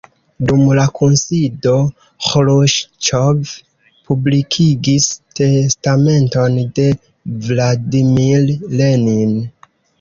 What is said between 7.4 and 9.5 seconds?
Vladimir Lenin.